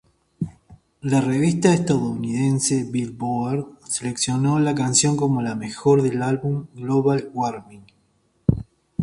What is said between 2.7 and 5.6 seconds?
"Billboard" seleccionó la canción como la